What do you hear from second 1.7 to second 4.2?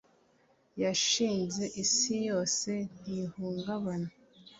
isi yose, ntihungabana